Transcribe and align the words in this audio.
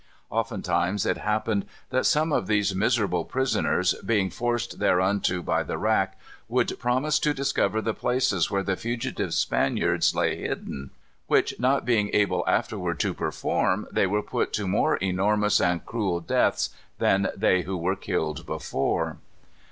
Oftentimes 0.31 1.05
it 1.05 1.17
happened 1.17 1.63
that 1.91 2.07
some 2.07 2.33
of 2.33 2.47
these 2.47 2.73
miserable 2.73 3.23
prisoners, 3.23 3.93
being 4.03 4.31
forced 4.31 4.79
thereunto 4.79 5.43
by 5.43 5.61
the 5.61 5.77
rack, 5.77 6.17
would 6.49 6.73
promise 6.79 7.19
to 7.19 7.35
discover 7.35 7.83
the 7.83 7.93
places 7.93 8.49
where 8.49 8.63
the 8.63 8.75
fugitive 8.75 9.31
Spaniards 9.31 10.15
lay 10.15 10.37
hidden; 10.37 10.89
which, 11.27 11.53
being 11.83 12.05
not 12.07 12.15
able 12.17 12.43
afterward 12.47 12.99
to 13.01 13.13
perform, 13.13 13.85
they 13.91 14.07
were 14.07 14.23
put 14.23 14.53
to 14.53 14.67
more 14.67 14.97
enormous 14.97 15.61
and 15.61 15.85
cruel 15.85 16.19
deaths 16.19 16.71
than 16.97 17.29
they 17.37 17.61
who 17.61 17.77
were 17.77 17.95
killed 17.95 18.43
before." 18.47 19.17